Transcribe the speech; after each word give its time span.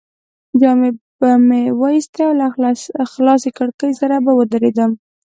جامې 0.59 0.89
به 1.19 1.31
مې 1.47 1.61
وایستې 1.81 2.21
او 2.27 2.33
له 2.39 2.47
خلاصې 3.13 3.49
کړکۍ 3.57 3.91
سره 4.01 4.15
به 4.23 4.31
ودرېدم. 4.35 4.91